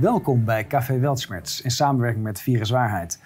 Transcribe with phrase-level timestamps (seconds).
[0.00, 3.20] Welkom bij Café Weltschmerz in samenwerking met Vieren Zwaarheid.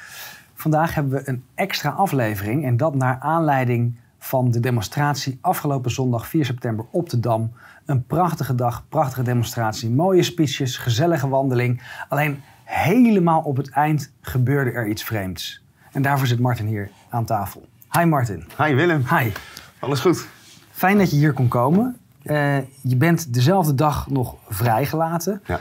[0.54, 6.26] Vandaag hebben we een extra aflevering en dat naar aanleiding van de demonstratie afgelopen zondag
[6.28, 7.52] 4 september op de Dam.
[7.86, 11.82] Een prachtige dag, prachtige demonstratie, mooie speeches, gezellige wandeling.
[12.08, 15.62] Alleen helemaal op het eind gebeurde er iets vreemds.
[15.92, 17.68] En daarvoor zit Martin hier aan tafel.
[17.98, 18.44] Hi Martin.
[18.58, 19.04] Hi Willem.
[19.18, 19.32] Hi.
[19.78, 20.26] Alles goed?
[20.70, 21.96] Fijn dat je hier kon komen.
[22.22, 25.42] Uh, je bent dezelfde dag nog vrijgelaten.
[25.44, 25.60] Ja.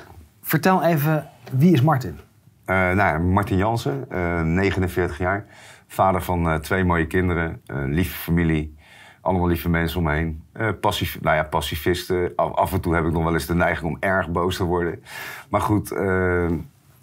[0.50, 2.20] Vertel even, wie is Martin?
[2.66, 5.46] Uh, nou, Martin Jansen, uh, 49 jaar.
[5.88, 8.76] Vader van uh, twee mooie kinderen, lieve familie.
[9.22, 10.44] Allemaal lieve mensen om me heen.
[10.80, 12.34] Passief, nou ja, pacifisten.
[12.36, 14.64] Af, af, en toe heb ik nog wel eens de neiging om erg boos te
[14.64, 15.04] worden.
[15.50, 15.92] Maar goed,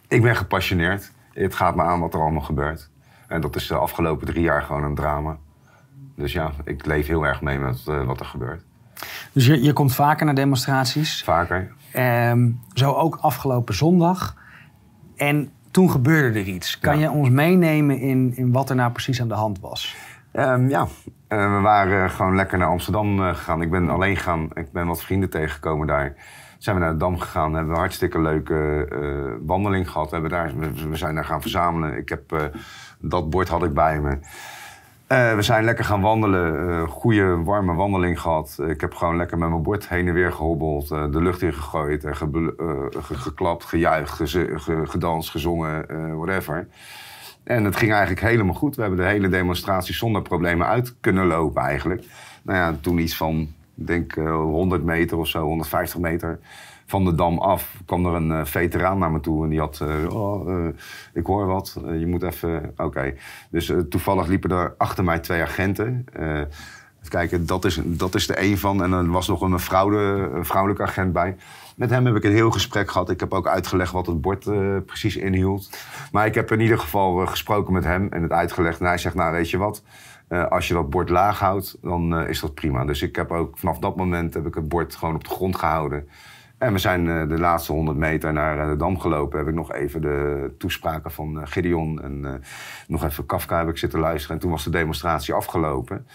[0.09, 1.13] ik ben gepassioneerd.
[1.33, 2.91] Het gaat me aan wat er allemaal gebeurt.
[3.29, 5.37] En dat is de afgelopen drie jaar gewoon een drama.
[6.15, 8.63] Dus ja, ik leef heel erg mee met wat er gebeurt.
[9.33, 11.25] Dus je, je komt vaker naar demonstraties?
[11.25, 11.73] Vaker.
[11.99, 14.37] Um, zo ook afgelopen zondag.
[15.17, 16.79] En toen gebeurde er iets.
[16.79, 19.97] Kan je ons meenemen in, in wat er nou precies aan de hand was?
[20.33, 20.87] Um, ja,
[21.29, 23.63] uh, we waren gewoon lekker naar Amsterdam uh, gegaan.
[23.63, 24.49] Ik ben alleen gegaan.
[24.55, 26.15] Ik ben wat vrienden tegengekomen daar.
[26.59, 27.53] Zijn we naar de Dam gegaan.
[27.53, 30.11] Hebben we een hartstikke leuke uh, wandeling gehad.
[30.11, 31.97] Hebben daar, we, we, zijn daar gaan verzamelen.
[31.97, 32.51] Ik heb,
[33.01, 34.19] dat bord had ik bij me.
[35.09, 36.69] Uh, we zijn lekker gaan wandelen.
[36.69, 38.59] Uh, goede, warme wandeling gehad.
[38.69, 40.89] ik heb gewoon lekker met mijn bord heen en weer gehobbeld.
[40.89, 42.07] De lucht in gegooid.
[43.01, 46.69] geklapt, gejuicht, ge gedanst, gezongen, whatever.
[47.45, 48.77] En het ging eigenlijk helemaal goed.
[48.77, 52.05] We hebben de hele demonstratie zonder problemen uit kunnen lopen eigenlijk.
[52.43, 56.39] Nou ja, toen iets van, denk 100 meter of zo, 150 meter
[56.87, 59.45] van de dam af kwam er een uh, veteraan naar me toe.
[59.45, 60.69] En die had, uh, oh, uh,
[61.13, 63.15] ik hoor wat, je moet even, oké.
[63.51, 66.05] Dus toevallig liepen er achter mij twee agenten.
[67.09, 68.83] kijken, dat is, dat is de een van.
[68.83, 71.37] En er was nog een vrouwelijke agent bij.
[71.77, 73.11] Met hem heb ik een heel gesprek gehad.
[73.11, 74.45] Ik heb ook uitgelegd wat het bord
[74.87, 75.71] precies inhield.
[76.13, 78.81] Maar ik heb in ieder geval gesproken met hem en het uitgelegd.
[78.81, 79.83] En hij zegt, nou weet je wat...
[80.49, 82.85] als je dat bord laag houdt, dan is dat prima.
[82.85, 85.57] Dus ik heb ook vanaf dat moment heb ik het bord gewoon op de grond
[85.57, 86.09] gehouden.
[86.59, 89.39] En we zijn uh, de laatste 100 meter naar uh, de Dam gelopen.
[89.39, 92.43] Heb ik nog even de toespraken van uh, Gideon en
[92.87, 94.37] nog even Kafka heb ik zitten luisteren.
[94.37, 96.07] En toen was de demonstratie afgelopen.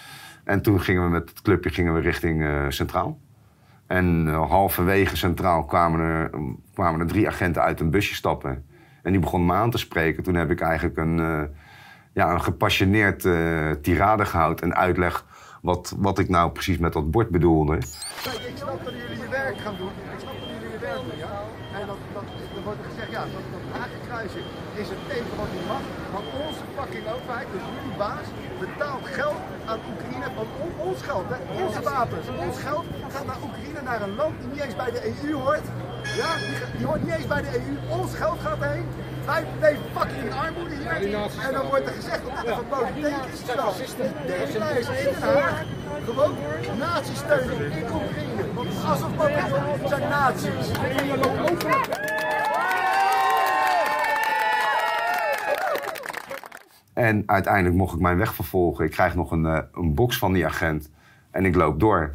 [0.43, 3.19] En toen gingen we met het clubje gingen we richting Centraal.
[3.87, 6.29] En halverwege Centraal kwamen er,
[6.73, 8.65] kwamen er drie agenten uit een busje stappen.
[9.03, 10.23] En die begonnen me aan te spreken.
[10.23, 11.17] Toen heb ik eigenlijk een,
[12.13, 13.27] ja, een gepassioneerd
[13.81, 15.25] tirade gehouden en uitleg
[15.61, 17.75] wat, wat ik nou precies met dat bord bedoelde.
[17.75, 17.83] Ik
[18.55, 19.87] snap dat jullie je werk gaan doen.
[19.87, 21.43] Ik snap dat jullie je werk doen, ja.
[21.79, 22.23] En dat, dat,
[22.55, 24.41] er wordt gezegd, ja, dat, dat hakenkruisje
[24.81, 25.83] is het enige wat niet mag.
[26.11, 28.27] Maar onze fucking overheid, dus jullie baas,
[28.65, 31.37] betaalt geld aan Oekraïne van on, ons geld, hè.
[31.63, 32.25] Onze wapens.
[32.45, 35.67] Ons geld gaat naar Oekraïne, naar een land die niet eens bij de EU hoort.
[36.21, 37.73] Ja, die, die hoort niet eens bij de EU.
[37.99, 38.85] Ons geld gaat heen.
[39.25, 40.91] Wij leven fucking in armoede hier.
[41.45, 43.39] En dan wordt er gezegd dat dit een verboden teken is.
[43.45, 43.73] Terwijl
[44.25, 45.63] deze lijst in Den Haag
[46.05, 46.35] gewoon
[46.77, 48.43] nazi's steunen in Oekraïne.
[48.53, 50.67] Want alsof dat zijn nazi's.
[56.93, 58.85] En uiteindelijk mocht ik mijn weg vervolgen.
[58.85, 60.89] Ik krijg nog een, uh, een box van die agent.
[61.31, 62.09] En ik loop door.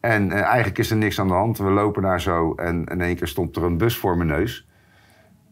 [0.00, 1.58] En uh, eigenlijk is er niks aan de hand.
[1.58, 4.68] We lopen daar zo en in één keer stond er een bus voor mijn neus.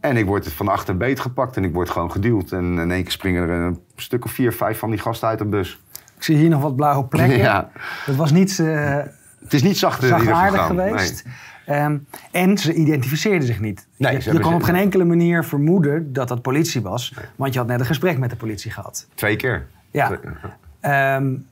[0.00, 2.52] En ik word van achter beet gepakt en ik word gewoon geduwd.
[2.52, 5.38] En in één keer springen er een stuk of vier, vijf van die gasten uit
[5.38, 5.82] de bus.
[6.16, 7.38] Ik zie hier nog wat blauwe plekken.
[7.48, 7.70] Ja.
[8.04, 8.58] Het was niet...
[8.58, 8.96] Uh,
[9.41, 11.25] het is niet zacht, geweest.
[11.25, 11.34] Nee.
[11.70, 13.86] Um, en ze identificeerden zich niet.
[13.97, 17.12] Nee, je, je kon op geen enkele manier vermoeden dat dat politie was.
[17.16, 17.25] Nee.
[17.36, 19.06] Want je had net een gesprek met de politie gehad.
[19.14, 19.66] Twee keer.
[19.91, 20.20] Ja.
[21.16, 21.47] Um,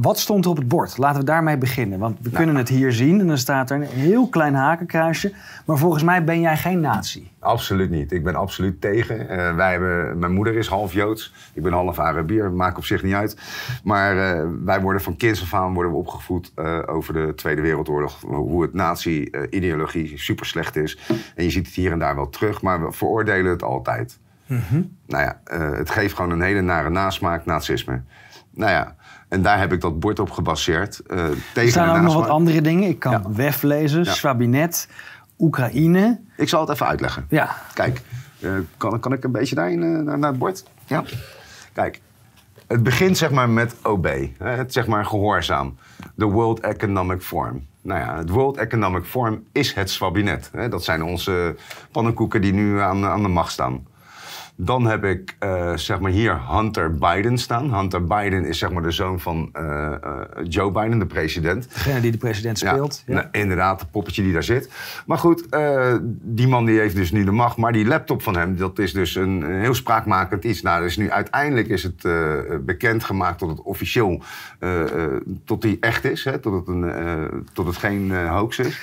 [0.00, 0.98] wat stond er op het bord?
[0.98, 1.98] Laten we daarmee beginnen.
[1.98, 2.36] Want we nou.
[2.36, 5.32] kunnen het hier zien en dan staat er een heel klein hakenkruisje.
[5.66, 7.30] Maar volgens mij ben jij geen nazi.
[7.38, 8.12] Absoluut niet.
[8.12, 9.20] Ik ben absoluut tegen.
[9.20, 11.34] Uh, wij hebben, mijn moeder is half Joods.
[11.54, 12.52] Ik ben half Arabier.
[12.52, 13.36] Maakt op zich niet uit.
[13.84, 17.60] Maar uh, wij worden van kinds af aan worden we opgevoed uh, over de Tweede
[17.60, 18.20] Wereldoorlog.
[18.20, 20.98] Hoe het nazi-ideologie super slecht is.
[21.34, 22.62] En je ziet het hier en daar wel terug.
[22.62, 24.18] Maar we veroordelen het altijd.
[24.46, 24.96] Mm -hmm.
[25.06, 25.40] Nou ja,
[25.74, 28.02] het geeft gewoon een hele nare nasmaak, nazisme.
[28.50, 28.96] Nou ja,
[29.28, 31.00] en daar heb ik dat bord op gebaseerd.
[31.06, 32.88] Uh, tegen er staan ook nog wat andere dingen.
[32.88, 33.22] Ik kan ja.
[33.30, 34.12] WEF lezen, ja.
[34.12, 34.88] Swabinet,
[35.38, 36.20] Oekraïne.
[36.36, 37.26] Ik zal het even uitleggen.
[37.28, 37.56] Ja.
[37.74, 38.02] Kijk,
[38.40, 40.64] uh, kan, kan ik een beetje daarin uh, naar, het bord?
[40.86, 41.04] Ja.
[41.72, 42.00] Kijk,
[42.66, 44.08] het begint zeg maar met OB.
[44.38, 45.76] Het zeg maar gehoorzaam.
[46.16, 47.66] The World Economic Forum.
[47.82, 50.50] Nou ja, het World Economic Forum is het Swabinet.
[50.70, 51.56] Dat zijn onze
[51.90, 53.86] pannenkoeken die nu aan, aan de macht staan.
[54.60, 57.74] Dan heb ik eh, zeg maar hier Hunter Biden staan.
[57.74, 61.74] Hunter Biden is zeg maar de zoon van eh, eh, Joe Biden, de president.
[61.74, 63.02] Degene die de president speelt.
[63.06, 64.70] Ja, nou, inderdaad, het poppetje die daar zit.
[65.06, 65.46] Maar goed,
[66.22, 67.56] die man die heeft dus nu de macht.
[67.56, 70.62] Maar die laptop van hem, dat is dus een, een heel spraakmakend iets.
[70.62, 72.08] Nou, dus nu uiteindelijk is het
[72.66, 74.22] bekendgemaakt tot het officieel,
[75.44, 76.24] tot die echt is.
[76.24, 78.80] Hè, tot, het een, tot het geen hoax is.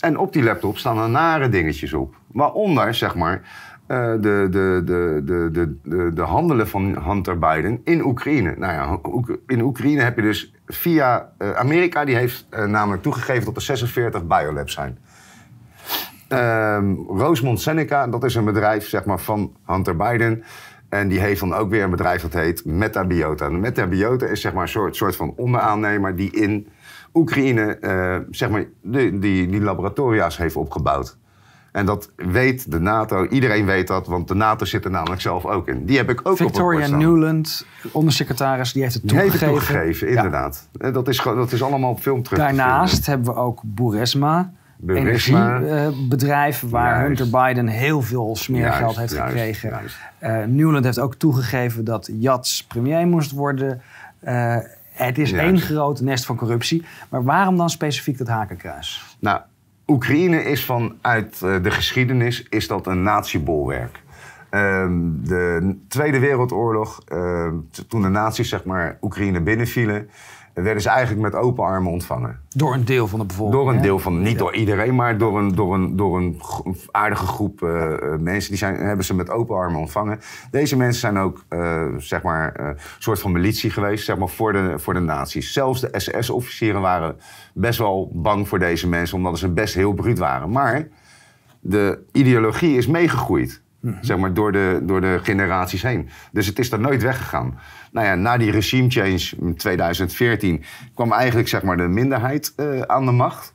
[0.00, 2.14] En op die laptop staan er nare dingetjes op.
[2.26, 3.42] Waaronder, zeg maar,
[3.86, 8.54] de, de, de, de, de, de, de handelen van Hunter Biden in Oekraïne.
[8.58, 8.98] Nou ja,
[9.46, 13.62] in Oekraïne heb je dus via eh, Amerika, die heeft eh, namelijk toegegeven dat er
[13.62, 14.98] 46 biolabs zijn.
[16.28, 20.44] Ehm Rosemont Seneca, dat is een bedrijf zeg maar, van Hunter Biden.
[20.88, 23.48] En die heeft dan ook weer een bedrijf dat heet Metabiota.
[23.48, 26.68] Metabiota is zeg maar, een soort, soort van onderaannemer die in
[27.14, 31.18] Oekraïne eh, zeg maar, die, die, die laboratoria's heeft opgebouwd.
[31.76, 35.44] En dat weet de NATO, iedereen weet dat, want de NATO zit er namelijk zelf
[35.44, 35.84] ook in.
[35.84, 37.12] Die heb ik ook op Victoria het bord staan.
[37.14, 39.58] Newland, ondersecretaris, die heeft het Die heeft toegegeven.
[39.58, 40.68] het toegegeven, inderdaad.
[40.78, 42.44] En Dat, is, dat is allemaal op film terug te.
[42.44, 44.52] Daarnaast hebben we ook Burisma.
[44.86, 47.06] energiebedrijf waar Juist.
[47.20, 49.68] Hunter Biden heel veel smeergeld heeft juist, gekregen.
[49.70, 49.96] juist.
[50.18, 53.82] Eh, Newland heeft ook toegegeven dat Jats premier moest worden.
[54.20, 54.56] Eh,
[54.90, 56.84] het is één groot nest van corruptie.
[57.08, 59.16] Maar waarom dan specifiek dat hakenkruis?
[59.18, 59.40] Nou,
[59.86, 64.02] Oekraïne is vanuit eh, de geschiedenis is dat een natiebolwerk.
[64.50, 67.54] Ehm, de Tweede Wereldoorlog, ehm,
[67.88, 70.10] toen de nazi's zeg maar, Oekraïne binnenvielen,
[70.62, 72.40] werden ze eigenlijk met open armen ontvangen.
[72.48, 73.56] Door een deel van de bevolking.
[73.60, 73.82] Door een hè?
[73.82, 76.40] deel van, niet door iedereen, maar door een, door een, door een
[76.90, 78.50] aardige groep eh, eh, mensen.
[78.50, 80.18] Die zijn, hebben ze met open armen ontvangen.
[80.50, 84.28] Deze mensen zijn ook, eh, zeg maar, eh, een soort van militie geweest, zeg maar,
[84.28, 85.52] voor de, voor de nazi's.
[85.52, 87.16] Zelfs de SS-officieren waren
[87.54, 90.50] best wel bang voor deze mensen, omdat ze best heel bruut waren.
[90.50, 90.88] Maar
[91.60, 93.62] de ideologie is meegegroeid.
[94.00, 96.08] Zeg maar door de, door de generaties heen.
[96.32, 97.58] Dus het is er nooit weggegaan.
[97.92, 102.80] Nou ja, na die regime change in 2014 kwam eigenlijk zeg maar de minderheid eh,
[102.80, 103.54] aan de macht.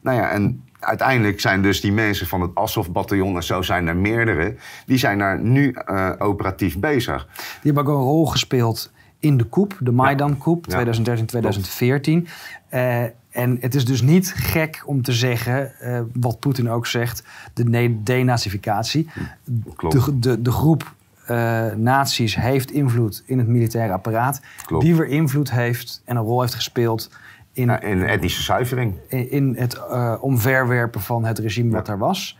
[0.00, 3.96] Nou ja, en uiteindelijk zijn dus die mensen van het Azov-bataljon, en zo zijn er
[3.96, 4.54] meerdere,
[4.86, 7.26] die zijn daar nu eh, operatief bezig.
[7.36, 10.84] Die hebben ook een rol gespeeld in de coup, de Maidan-coup, Ja.
[10.84, 12.28] 2013-2014.
[12.68, 17.22] Eh, en het is dus niet gek om te zeggen, eh, wat Poetin ook zegt,
[17.52, 19.08] de denazificatie.
[19.44, 20.92] De, de, de groep
[21.26, 24.40] eh naties heeft invloed in het militaire apparaat.
[24.66, 24.84] Klopt.
[24.84, 27.10] Die weer invloed heeft en een rol heeft gespeeld
[27.52, 28.94] in, Ja, in etnische zuivering.
[29.08, 32.38] in het eh, omverwerpen van het regime wat daar was.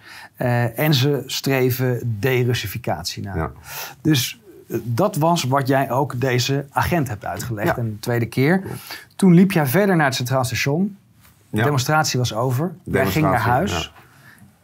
[0.75, 3.35] En ze streven derussificatie na.
[3.35, 3.53] Ja.
[4.01, 4.41] Dus
[4.83, 7.67] dat was wat jij ook deze agent hebt uitgelegd.
[7.69, 7.77] Ja.
[7.77, 8.63] En de tweede keer.
[9.23, 10.97] Toen liep jij verder naar het Centraal Station.
[11.51, 11.65] De Ja.
[11.65, 12.75] demonstratie was over.
[12.85, 13.93] Jij ging naar huis.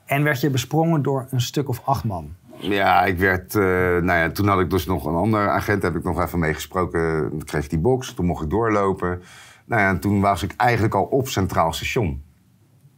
[0.05, 2.35] En werd je besprongen door een stuk of acht man.
[2.57, 3.55] Ja, ik werd.
[3.55, 6.39] eh, nou ja, toen had ik dus nog een andere agent, heb ik nog even
[6.39, 7.29] mee gesproken.
[7.31, 9.23] Toen kreeg ik die box, toen mocht ik doorlopen.
[9.65, 12.23] Nou ja, en toen was ik eigenlijk al op Centraal Station.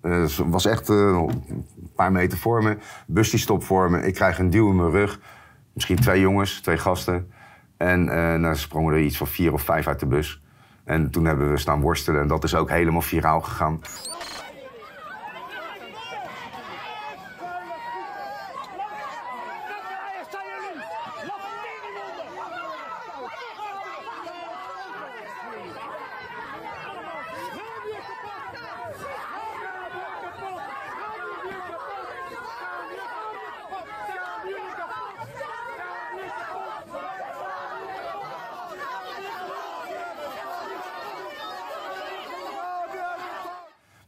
[0.00, 2.76] Eh, dus het was echt eh, een paar meter voor me.
[3.06, 4.06] Bus die stopt voor me.
[4.06, 5.20] Ik krijg een duw in mijn rug.
[5.72, 7.30] Misschien twee jongens, twee gasten.
[7.76, 10.42] En eh nou, sprongen er iets van vier of vijf uit de bus.
[10.84, 12.20] En toen hebben we staan worstelen.
[12.20, 13.80] En dat is ook helemaal viraal gegaan.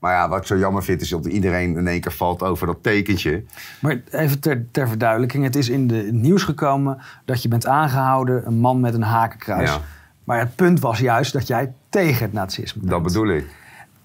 [0.02, 2.66] Maar ja, wat ik zo jammer vind, is dat iedereen in één keer valt over
[2.66, 3.44] dat tekentje.
[3.80, 5.44] Maar even ter, ter verduidelijking.
[5.44, 8.46] Het is in de het nieuws gekomen dat je bent aangehouden.
[8.46, 9.70] Een man met een hakenkruis.
[9.70, 9.78] Ja.
[10.24, 12.92] Maar het punt was juist dat jij tegen het nazisme bent.
[12.92, 13.46] Dat bedoel ik.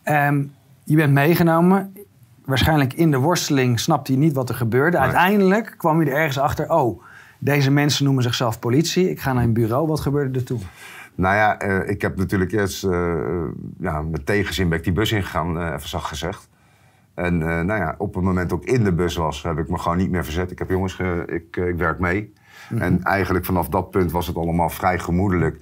[0.04, 0.44] Ehm,
[0.84, 1.94] je bent meegenomen.
[2.46, 4.98] Waarschijnlijk in de worsteling snapte je niet wat er gebeurde.
[4.98, 5.06] Nee.
[5.06, 6.72] Uiteindelijk kwam je er ergens achter.
[6.72, 7.02] Oh,
[7.40, 9.10] deze mensen noemen zichzelf politie.
[9.10, 9.88] Ik ga naar een bureau.
[9.88, 10.62] Wat gebeurde er toen?
[11.18, 13.44] Nou ja, eh, ik heb natuurlijk eerst eh,
[13.80, 16.50] ja, met tegenzin ben ik die bus ingegaan, eh even zacht gezegd.
[17.14, 19.78] En nou ja, op het moment dat ik in de bus was, heb ik me
[19.78, 20.52] gewoon niet meer verzet.
[20.52, 22.34] Ik heb jongens, ge- ik, ik werk mee.
[22.78, 25.58] En eigenlijk vanaf dat punt was het allemaal vrij gemoedelijk.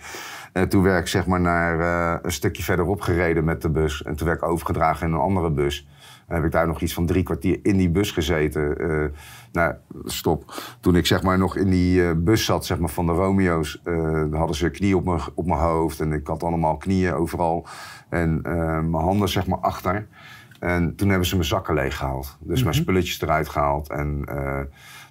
[0.54, 1.80] En toen werd ik zeg maar naar
[2.26, 4.04] een stukje verderop gereden met de bus.
[4.04, 5.88] En toen werd ik overgedragen in een andere bus.
[6.28, 8.78] En heb ik daar nog iets van drie kwartier in die bus gezeten.
[8.78, 9.20] Eh,
[9.52, 10.54] nou, stop.
[10.80, 13.82] Toen ik zeg maar nog in die eh, bus zat zeg maar, van de Romeo's,
[13.84, 16.00] eh, hadden ze knieën op mijn, op mijn hoofd.
[16.00, 17.68] En ik had allemaal knieën overal.
[18.10, 20.08] En mijn handen zeg maar achter.
[20.60, 22.38] En toen hebben ze mijn zakken leeggehaald.
[22.40, 23.90] Dus mijn spulletjes eruit gehaald.
[23.90, 24.20] En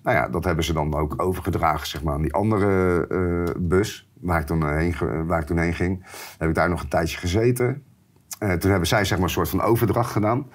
[0.03, 4.09] nou ja, dat hebben ze dan ook overgedragen zeg maar, aan die andere bus.
[4.21, 4.95] Waar ik, toen heen,
[5.27, 5.99] waar ik toen heen ging.
[6.01, 7.83] Dan heb ik daar nog een tijdje gezeten.
[8.45, 10.47] Eh, toen hebben zij zeg maar, een soort van overdracht gedaan.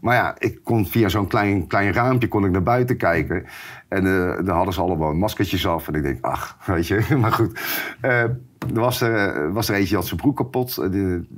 [0.00, 3.46] Maar ja, ik kon via zo'n klein, klein raampje kon ik naar buiten kijken.
[3.88, 5.88] En eh daar hadden ze allemaal maskertjes af.
[5.88, 7.16] En ik denk, ach, weet je.
[7.20, 7.60] maar goed.
[8.00, 8.38] Eh, er
[8.80, 10.92] was er, was er eentje die had zijn broek kapot.
[10.92, 11.28] Die,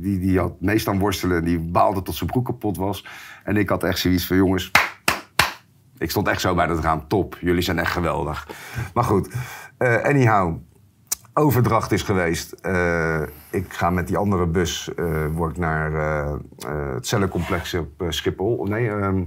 [0.00, 1.36] die, die had meest aan worstelen.
[1.36, 3.06] En die baalde tot zijn broek kapot was.
[3.44, 4.70] En ik had echt zoiets van, jongens...
[5.98, 7.36] Ik stond echt zo bij dat raam, top.
[7.40, 8.48] Jullie zijn echt geweldig.
[8.94, 9.34] Maar goed,
[10.02, 10.56] anyhow
[11.34, 12.52] overdracht is geweest.
[12.52, 16.32] Eh, ik ga met die andere bus eh, word ik naar eh,
[16.94, 18.64] het cellencomplex op Schiphol.
[18.64, 19.22] Nee, ehm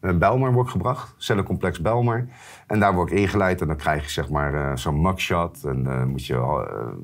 [0.00, 1.14] eh, Bijlmer word ik gebracht.
[1.16, 2.26] Cellencomplex Bijlmer.
[2.66, 5.64] En daar word ik ingeleid en dan krijg je zeg maar zo'n mugshot.
[5.64, 6.56] En eh, moet je, al,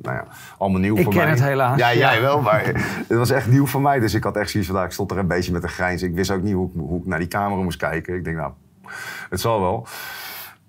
[0.03, 0.25] nou ja,
[0.59, 1.31] allemaal nieuw Ik voor ken mij.
[1.31, 1.99] het helaas, Ja, ja.
[2.13, 2.65] jij wel, maar
[3.09, 3.99] het was echt nieuw voor mij.
[4.01, 6.03] Dus ik had echt zoiets van, nou, ik stond er een beetje met een grijns.
[6.03, 8.15] Ik wist ook niet hoe ik, hoe ik naar die camera moest kijken.
[8.15, 8.53] Ik denk, nou,
[9.31, 9.87] het zal wel.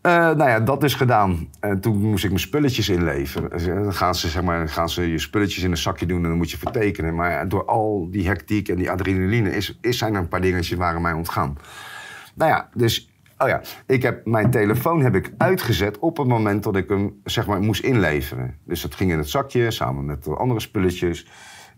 [0.02, 1.48] Eh, nou ja, dat is gedaan.
[1.60, 3.50] En toen moest ik mijn spulletjes inleveren.
[3.50, 6.06] Dus, eh, Dan gaan ze, zeg maar, dan gaan ze je spulletjes in een zakje
[6.06, 7.16] doen en dan moet je vertekenen.
[7.16, 10.78] Maar door al die hectiek en die adrenaline is, is, zijn er een paar dingetjes
[10.78, 11.58] waren mij ontgaan.
[12.34, 13.10] Nou ja, dus...
[13.38, 17.22] Oh ja, ik heb, mijn telefoon heb ik uitgezet op het moment dat ik hem
[17.24, 18.58] zeg maar, moest inleveren.
[18.66, 21.28] Dus dat ging in het zakje samen met de andere spulletjes.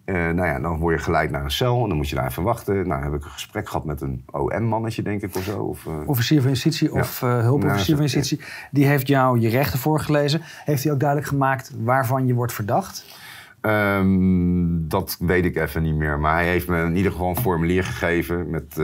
[0.06, 2.28] Eh, nou ja, dan word je geleid naar een cel en dan moet je daar
[2.28, 2.88] even wachten.
[2.88, 5.60] Nou, heb ik een gesprek gehad met een OM-mannetje, denk ik, of zo.
[5.60, 8.42] Of, eh, Officier van Justitie of eh, hulpofficier van Justitie.
[8.72, 10.42] Die heeft jou je rechten voorgelezen.
[10.66, 13.06] Heeft hij ook duidelijk gemaakt waarvan je wordt verdacht?
[13.62, 16.20] Ehm, dat weet ik even niet meer.
[16.20, 18.82] Maar hij heeft me in ieder geval een formulier gegeven met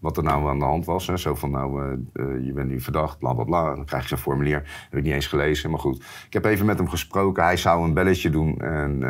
[0.00, 1.06] wat er nou aan de hand was.
[1.06, 1.16] Hè.
[1.16, 1.98] Zo van, nou,
[2.44, 3.74] je bent nu verdacht, bla bla bla.
[3.74, 4.86] Dan krijg je zo'n formulier.
[4.90, 5.96] Heb ik niet eens gelezen, maar goed.
[6.26, 7.44] Ik heb even met hem gesproken.
[7.44, 8.60] Hij zou een belletje doen.
[8.60, 9.02] En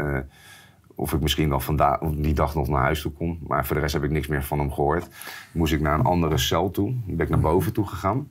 [0.95, 3.41] of ik misschien dan vandaag, die dag nog naar huis toe kon.
[3.47, 5.09] Maar voor de rest heb ik niks meer van hem gehoord.
[5.53, 6.95] Moest ik naar een andere cel toe.
[7.07, 8.31] Ben ik naar boven toe gegaan.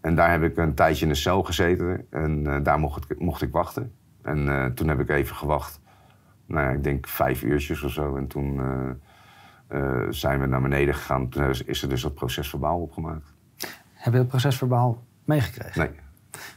[0.00, 2.06] En daar heb ik een tijdje in de cel gezeten.
[2.10, 3.92] En eh, daar mocht ik, mocht ik wachten.
[4.22, 5.80] En eh, toen heb ik even gewacht
[6.46, 8.16] nou ja, ik denk vijf uurtjes of zo.
[8.16, 8.60] En toen
[9.68, 11.28] eh, zijn we naar beneden gegaan.
[11.28, 13.32] Toen is- er dus dat procesverbaal opgemaakt.
[13.92, 15.80] Heb je het procesverbaal meegekregen?
[15.80, 15.90] Nee.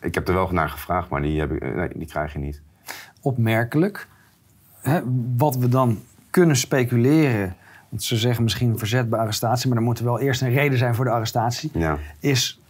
[0.02, 2.62] Ik heb er wel naar gevraagd, maar die, heb ik, nee, die krijg je niet.
[3.22, 4.08] Opmerkelijk.
[4.84, 5.02] Hè,
[5.38, 6.00] wat we dan
[6.30, 7.56] kunnen speculeren...
[7.90, 9.68] want ze zeggen misschien verzet bij arrestatie...
[9.70, 11.72] maar er moet wel eerst een reden zijn voor de arrestatie...
[11.74, 11.98] Ja.
[12.20, 12.62] is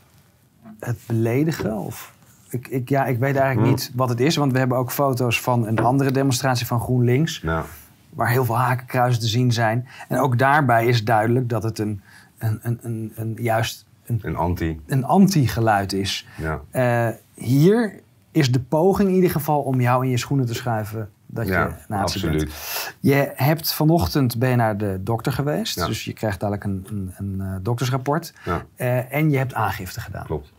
[0.79, 1.77] het beledigen?
[1.77, 2.13] Of,
[2.49, 3.69] ik, ik, ja, ik weet eigenlijk Hmm.
[3.69, 4.35] niet wat het is...
[4.35, 7.39] want we hebben ook foto's van een andere demonstratie van GroenLinks...
[7.43, 7.63] Ja.
[8.09, 9.87] waar heel veel hakenkruisen te zien zijn.
[10.07, 12.01] En ook daarbij is duidelijk dat het een,
[12.37, 14.79] een, een, een, een juist een, Een anti.
[14.85, 16.27] een anti-geluid is.
[16.37, 16.61] Ja.
[16.71, 17.99] Eh, hier
[18.31, 21.63] is de poging in ieder geval om jou in je schoenen te schuiven dat Ja,
[21.65, 22.37] je nazi absoluut.
[22.43, 22.95] bent.
[22.99, 25.85] Je hebt vanochtend ben je naar de dokter geweest, Ja.
[25.85, 28.33] dus je krijgt dadelijk een, een, een eh, doktersrapport.
[28.45, 28.65] Ja.
[28.75, 30.25] Eh, en je hebt aangifte gedaan.
[30.25, 30.53] Klopt.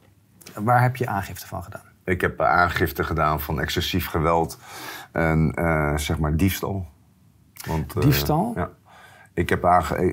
[0.54, 1.82] Waar heb je aangifte van gedaan?
[2.04, 4.58] Ik heb aangifte gedaan van excessief geweld
[5.12, 6.86] en eh, zeg maar diefstal.
[7.66, 8.52] Want, Diefstal?
[8.56, 8.70] ja.
[9.34, 9.64] Ik heb,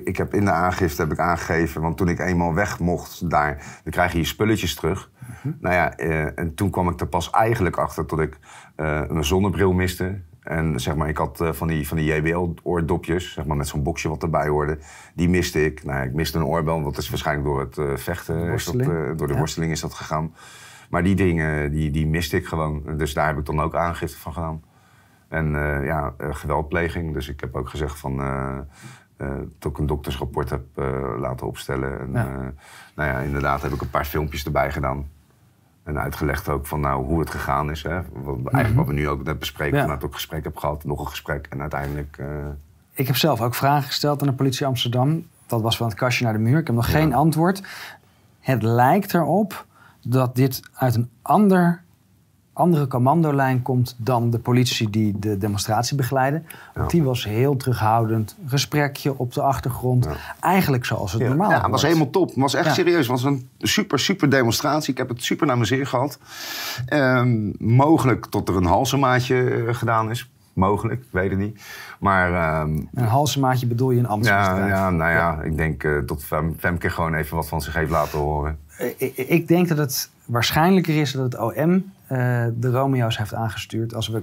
[0.04, 3.56] ik heb in de aangifte heb ik aangegeven, want toen ik eenmaal weg mocht daar,
[3.82, 5.10] dan krijg je je spulletjes terug.
[5.18, 5.54] Mhm.
[5.60, 8.38] Nou ja, eh, en toen kwam ik er pas eigenlijk achter dat ik
[8.76, 10.20] eh, mijn zonnebril miste.
[10.42, 13.82] En zeg maar, ik had eh, van die, van die JBL-oordopjes, zeg maar, met zo'n
[13.82, 14.78] boxje wat erbij hoorde.
[15.14, 15.84] Die miste ik.
[15.84, 18.48] Nou, ik miste een oorbel, want dat is waarschijnlijk door het eh, vechten, is dat,
[18.48, 18.90] Worsteling.
[19.10, 19.38] eh, door de Ja.
[19.38, 20.34] worsteling is dat gegaan.
[20.90, 22.82] Maar die dingen, die, die miste ik gewoon.
[22.96, 24.62] Dus daar heb ik dan ook aangifte van gedaan.
[25.28, 25.50] En
[25.84, 27.14] ja, geweldpleging.
[27.14, 28.16] Dus ik heb ook gezegd van...
[29.58, 30.62] dat ik een doktersrapport heb
[31.18, 32.00] laten opstellen.
[32.00, 32.52] En, Ja.
[32.94, 35.06] nou ja, inderdaad heb ik een paar filmpjes erbij gedaan.
[35.84, 37.82] En uitgelegd ook van nou, hoe het gegaan is.
[37.82, 38.00] Hè.
[38.12, 39.76] Wat, eigenlijk wat we nu ook net bespreken.
[39.76, 39.82] Ja.
[39.82, 41.46] Vanuit ook gesprek heb gehad, nog een gesprek.
[41.50, 42.16] En uiteindelijk...
[42.18, 42.26] eh,
[42.92, 45.26] Ik heb zelf ook vragen gesteld aan de politie Amsterdam.
[45.46, 46.58] Dat was van het kastje naar de muur.
[46.58, 47.62] Ik heb nog geen antwoord.
[48.40, 49.66] Het lijkt erop
[50.02, 51.82] dat dit uit een ander,
[52.52, 56.42] andere commandolijn komt dan de politie die de demonstratie begeleidde.
[56.74, 58.36] Want die was heel terughoudend.
[58.46, 60.08] Gesprekje op de achtergrond.
[60.40, 62.28] Eigenlijk zoals het normaal Ja, het was helemaal top.
[62.28, 62.98] Het was echt serieus.
[62.98, 64.92] Het was een super, super demonstratie.
[64.92, 66.18] Ik heb het super naar mijn zin gehad.
[66.86, 70.30] Ehm, mogelijk tot er een halsemaatje eh, gedaan is.
[70.52, 71.62] Mogelijk, ik weet het niet.
[71.98, 74.68] Maar ehm, Een halsemaatje bedoel je een ja, ambtsmisdrijf.
[74.68, 77.90] ja, nou ja, ik denk eh, dat Fem, Femke gewoon even wat van zich heeft
[77.90, 78.58] laten horen.
[78.96, 81.82] Ik, ik denk dat het waarschijnlijker is dat het OM eh,
[82.54, 83.94] de Romeo's heeft aangestuurd.
[83.94, 84.22] Als we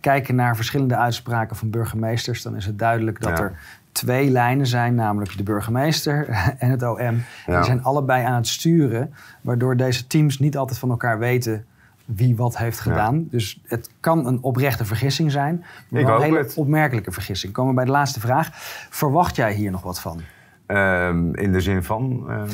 [0.00, 3.44] kijken naar verschillende uitspraken van burgemeesters, dan is het duidelijk dat Ja.
[3.44, 3.58] er
[3.92, 6.28] twee lijnen zijn, namelijk de burgemeester
[6.58, 6.98] en het OM.
[6.98, 7.54] En Ja.
[7.56, 11.64] Die zijn allebei aan het sturen, waardoor deze teams niet altijd van elkaar weten
[12.04, 13.26] wie wat heeft gedaan.
[13.30, 16.54] Dus het kan een oprechte vergissing zijn, maar wel een hele het.
[16.54, 17.52] opmerkelijke vergissing.
[17.52, 18.48] Komen we bij de laatste vraag.
[18.90, 20.20] Verwacht jij hier nog wat van?
[20.66, 22.24] Ehm, in de zin van...
[22.28, 22.48] ehm,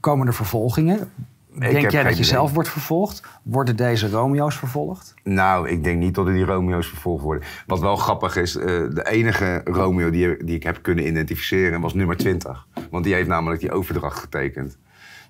[0.00, 1.10] Komen er vervolgingen?
[1.58, 2.24] Denk jij dat je idee.
[2.24, 3.22] zelf wordt vervolgd?
[3.42, 5.14] Worden deze Romeo's vervolgd?
[5.22, 7.44] Nou, ik denk niet dat er die Romeo's vervolgd worden.
[7.66, 11.94] Wat wel grappig is, eh, de enige Romeo die, die ik heb kunnen identificeren was
[11.94, 12.66] nummer 20.
[12.90, 14.78] Want die heeft namelijk die overdracht getekend.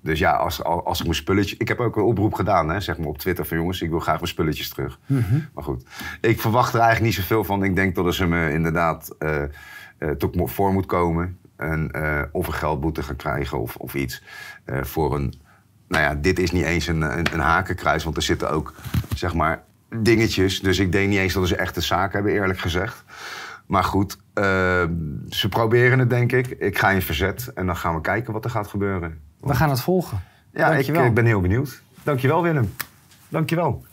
[0.00, 1.58] Dus ja, als, als ik mijn spulletjes...
[1.58, 4.00] Ik heb ook een oproep gedaan, hè, zeg maar op Twitter van jongens, ik wil
[4.00, 4.98] graag mijn spulletjes terug.
[5.54, 5.84] Maar goed,
[6.20, 7.64] ik verwacht er eigenlijk niet zoveel van.
[7.64, 9.16] Ik denk dat ze me inderdaad
[10.18, 11.38] toch mo- voor moet komen.
[11.56, 11.90] En,
[12.32, 14.22] of een geldboete gaan krijgen of, of iets.
[14.66, 15.34] voor een...
[15.92, 18.74] Nou ja, dit is niet eens een, een, een hakenkruis, want er zitten ook,
[19.14, 19.62] zeg maar,
[19.96, 20.60] dingetjes.
[20.60, 23.04] Dus ik denk niet eens dat ze echt een zaak hebben, eerlijk gezegd.
[23.66, 24.44] Maar goed, eh,
[25.28, 26.46] ze proberen het, denk ik.
[26.46, 29.20] Ik ga in verzet en dan gaan we kijken wat er gaat gebeuren.
[29.40, 30.22] We gaan het volgen.
[30.52, 31.82] Ja, ik, ik ben heel benieuwd.
[32.02, 32.74] Dankjewel, Willem.
[33.28, 33.84] Dankjewel.